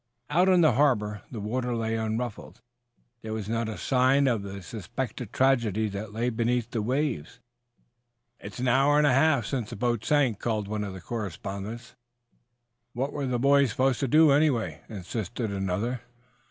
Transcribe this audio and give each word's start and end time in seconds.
Out 0.31 0.49
on 0.49 0.61
the 0.61 0.71
harbor 0.71 1.21
the 1.29 1.39
water 1.39 1.75
lay 1.75 1.95
unruffled. 1.95 2.59
There 3.21 3.33
was 3.33 3.47
not 3.47 3.69
a 3.69 3.77
sign 3.77 4.25
of 4.25 4.41
the 4.41 4.63
suspected 4.63 5.31
tragedy 5.31 5.89
that 5.89 6.11
lay 6.11 6.31
beneath 6.31 6.71
the 6.71 6.81
waves. 6.81 7.39
"It's 8.39 8.57
an 8.57 8.67
hour 8.67 8.97
and 8.97 9.05
a 9.05 9.13
half 9.13 9.45
since 9.45 9.69
the 9.69 9.75
boat 9.75 10.03
sank," 10.03 10.39
called 10.39 10.67
one 10.67 10.83
of 10.83 10.95
the 10.95 11.01
correspondents. 11.01 11.93
"What 12.93 13.13
were 13.13 13.27
the 13.27 13.37
boys 13.37 13.69
supposed 13.69 13.99
to 13.99 14.07
do, 14.07 14.31
anyway?" 14.31 14.81
insisted 14.89 15.51
another. 15.51 16.01